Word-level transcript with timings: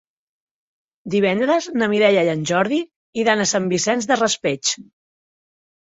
Divendres 1.15 1.67
na 1.83 1.91
Mireia 1.93 2.25
i 2.29 2.33
en 2.35 2.43
Jordi 2.55 2.81
iran 3.25 3.45
a 3.45 3.49
Sant 3.55 3.71
Vicent 3.79 4.05
del 4.11 4.25
Raspeig. 4.27 4.77